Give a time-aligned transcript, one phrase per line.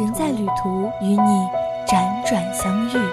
[0.00, 1.48] 人在旅途，与你
[1.86, 3.11] 辗转相遇。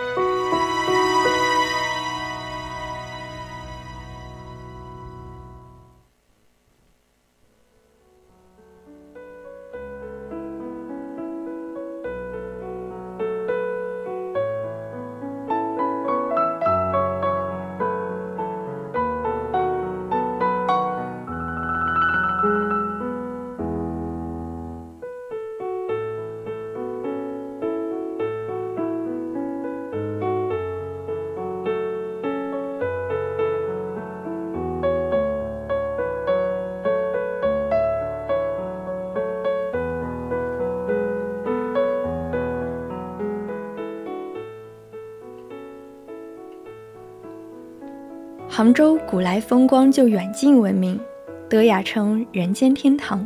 [48.59, 50.99] 杭州古来风光就远近闻名，
[51.47, 53.25] 得雅称人间天堂。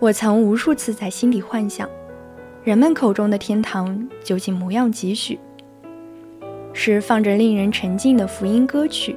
[0.00, 1.88] 我曾无数次在心里幻想，
[2.64, 5.38] 人们口中的天堂究竟模样几许？
[6.72, 9.14] 是放着令人沉静的福音歌曲，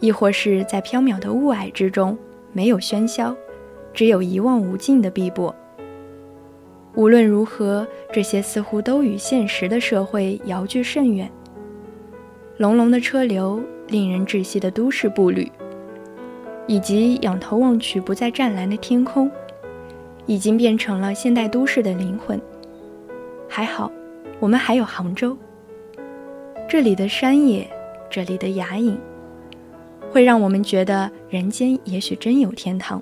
[0.00, 2.16] 亦或是在缥缈的雾霭之中，
[2.54, 3.36] 没有喧嚣，
[3.92, 5.54] 只有一望无尽的碧波？
[6.94, 11.30] 无论如何，这些似乎都与现实的社会遥距甚远。
[12.56, 13.62] 隆隆的车流。
[13.88, 15.50] 令人窒息的都市步履，
[16.66, 19.30] 以及仰头望去不再湛蓝的天空，
[20.26, 22.40] 已经变成了现代都市的灵魂。
[23.48, 23.92] 还好，
[24.40, 25.36] 我们还有杭州。
[26.68, 27.68] 这里的山野，
[28.10, 28.98] 这里的雅影，
[30.10, 33.00] 会让我们觉得人间也许真有天堂。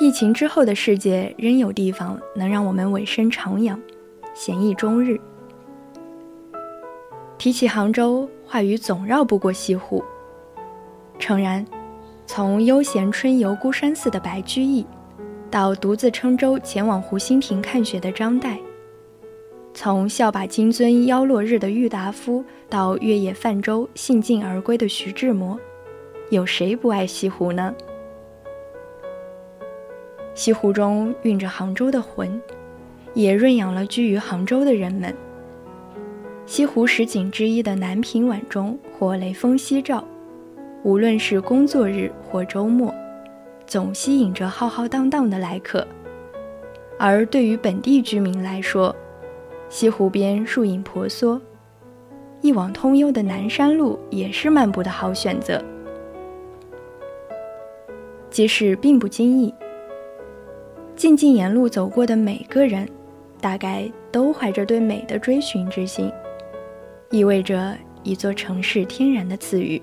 [0.00, 3.78] 疫情之后的世界，仍有地方能让我们委身徜徉，
[4.34, 5.20] 闲逸终日。
[7.44, 10.02] 提起杭州，话语总绕不过西湖。
[11.18, 11.62] 诚然，
[12.24, 14.86] 从悠闲春游孤山寺的白居易，
[15.50, 18.56] 到独自乘舟前往湖心亭看雪的张岱；
[19.74, 25.60] 从笑把金樽邀落日的郁达夫，到月夜泛舟兴尽而归的徐志摩，
[26.30, 27.74] 有谁不爱西湖呢？
[30.34, 32.40] 西湖中蕴着杭州的魂，
[33.12, 35.14] 也润养了居于杭州的人们。
[36.46, 40.04] 西湖十景之一的南屏晚钟或雷锋夕照，
[40.82, 42.94] 无论是工作日或周末，
[43.66, 45.86] 总吸引着浩浩荡荡的来客。
[46.98, 48.94] 而对于本地居民来说，
[49.70, 51.40] 西湖边树影婆娑，
[52.42, 55.62] 一往通幽的南山路也是漫步的好选择。
[58.28, 59.52] 即使并不经意，
[60.94, 62.86] 静静沿路走过的每个人，
[63.40, 66.12] 大概都怀着对美的追寻之心。
[67.14, 69.80] 意味着一座城市天然的赐予。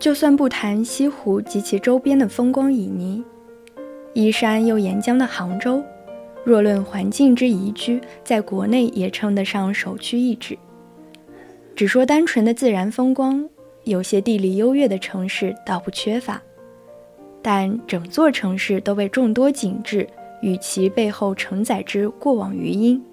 [0.00, 3.22] 就算不谈西湖及其周边的风光旖旎，
[4.14, 5.82] 依山又沿江的杭州，
[6.42, 10.58] 若论环境之宜居，在国内也称得上首屈一指。
[11.76, 13.46] 只说单纯的自然风光，
[13.84, 16.40] 有些地理优越的城市倒不缺乏，
[17.42, 20.08] 但整座城市都被众多景致
[20.40, 23.04] 与其背后承载之过往余音，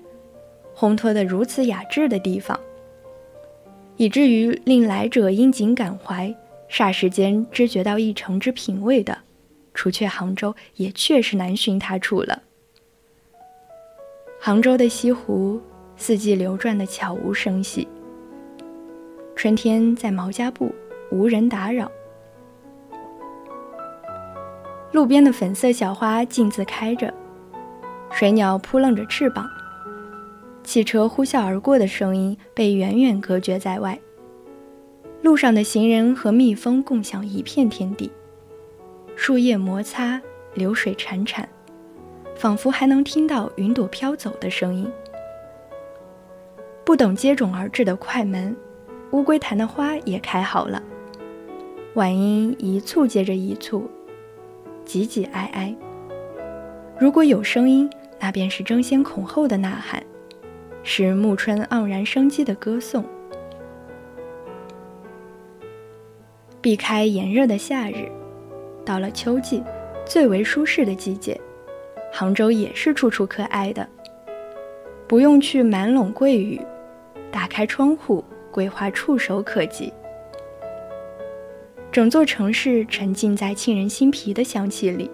[0.74, 2.58] 烘托得如此雅致的地方，
[3.98, 6.34] 以至于令来者因景感怀。
[6.70, 9.18] 霎时间知觉到一城之品味的，
[9.74, 12.44] 除却杭州，也确实难寻他处了。
[14.40, 15.62] 杭州的西湖，
[15.96, 17.88] 四季流转的悄无声息。
[19.36, 20.74] 春天在毛家埠，
[21.10, 21.92] 无人打扰，
[24.92, 27.14] 路边的粉色小花径自开着，
[28.12, 29.48] 水鸟扑棱着翅膀，
[30.64, 33.98] 汽车呼啸而过的声音被远远隔绝在外。
[35.28, 38.10] 路上的行人和蜜蜂共享一片天地，
[39.18, 40.22] 树叶摩擦，
[40.54, 41.44] 流水潺潺，
[42.34, 44.90] 仿佛还能听到云朵飘走的声音。
[46.86, 48.56] 不等接踵而至的快门，
[49.12, 50.82] 乌龟潭的花也开好了，
[51.96, 53.92] 晚莺一簇接着一簇，
[54.86, 55.76] 挤挤挨挨。
[56.98, 60.02] 如果有声音，那便是争先恐后的呐喊，
[60.84, 63.04] 是暮春盎然生机的歌颂。
[66.68, 68.12] 避开炎热的夏日，
[68.84, 69.64] 到了秋季，
[70.06, 71.40] 最为舒适的季节，
[72.12, 73.88] 杭州也是处处可爱的。
[75.08, 76.60] 不用去满陇桂雨，
[77.32, 78.22] 打开窗户，
[78.52, 79.94] 桂花触手可及。
[81.90, 85.10] 整座城市沉浸在沁人心脾的香气里。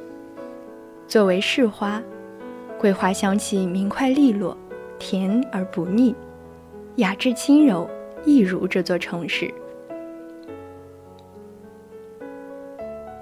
[1.07, 2.01] 作为市花，
[2.79, 4.57] 桂花香气明快利落，
[4.97, 6.15] 甜而不腻，
[6.95, 7.87] 雅致轻柔，
[8.25, 9.53] 一如这座城市。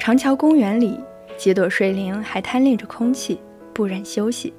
[0.01, 0.99] 长桥公园里，
[1.37, 3.39] 几朵睡莲还贪恋着空气，
[3.71, 4.51] 不忍休息。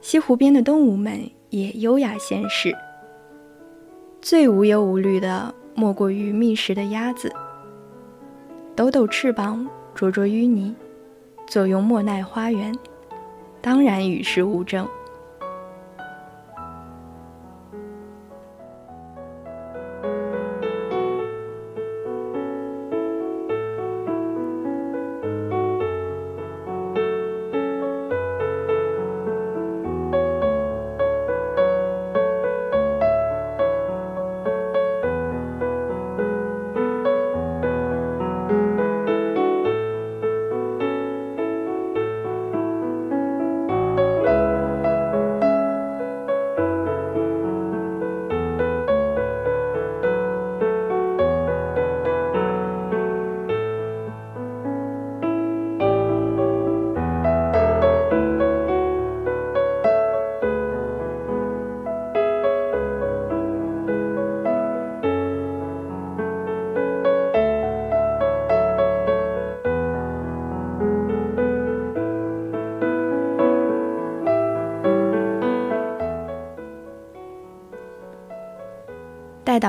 [0.00, 2.76] 西湖边的动物们也优雅闲适。
[4.20, 7.32] 最无忧无虑的，莫过于觅食的鸭子，
[8.74, 9.64] 抖抖翅膀，
[9.94, 10.74] 啄啄淤泥，
[11.46, 12.76] 坐拥莫奈花园，
[13.60, 14.88] 当然与世无争。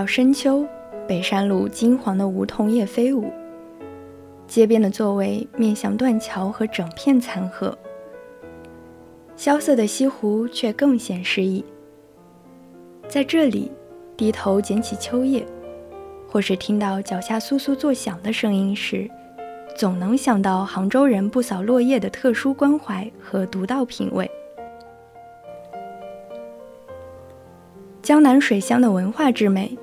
[0.06, 0.66] 深秋，
[1.08, 3.32] 北山路金黄的梧桐叶飞舞，
[4.48, 7.78] 街边的座位面向断桥和整片残荷。
[9.36, 11.64] 萧瑟的西湖却更显诗意。
[13.08, 13.72] 在这里，
[14.16, 15.46] 低头捡起秋叶，
[16.30, 19.10] 或是听到脚下簌簌作响的声音时，
[19.76, 24.30] 总能想到杭州人不扫落叶的特殊关怀和独到品味。
[28.02, 29.78] 江南水乡的文化之美，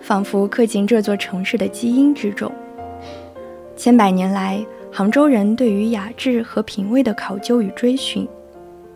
[0.00, 2.50] 仿佛刻进这座城市的基因之中。
[3.76, 8.28] 千百年来，杭州人对于雅致和品味的考究与追寻，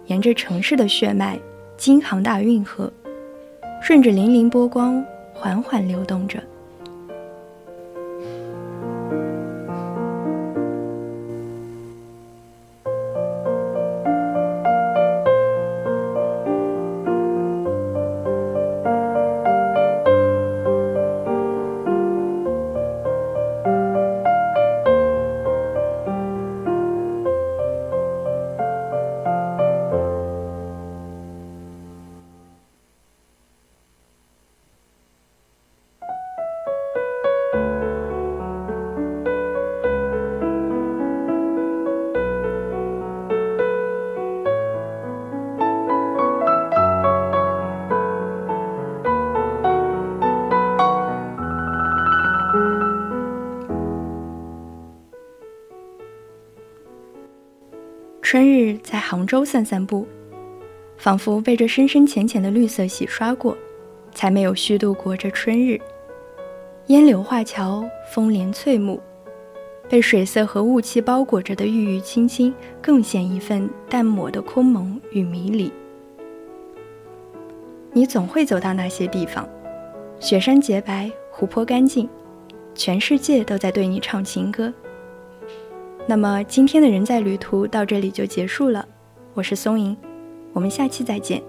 [0.07, 1.39] 沿着城市的血脉——
[1.77, 2.93] 京杭大运河，
[3.81, 6.43] 顺着粼粼波光缓缓流动着。
[58.35, 60.05] 春日在杭州散散步，
[60.97, 63.57] 仿佛被这深深浅浅的绿色洗刷过，
[64.13, 65.81] 才没有虚度过这春日。
[66.89, 69.01] 烟柳画桥，风帘翠幕，
[69.89, 75.73] 被水色和雾气包裹着的郁郁青青，更显一份淡漠的空蒙与迷离。
[77.93, 79.49] 你总会走到那些地方，
[80.19, 82.09] 雪山洁白，湖泊干净，
[82.75, 84.75] 全世界都在对你唱情歌。
[86.07, 88.87] 那么今天的人在旅途到这里就结束了，
[89.33, 89.97] 我是松莹，
[90.53, 91.43] 我们下期再见。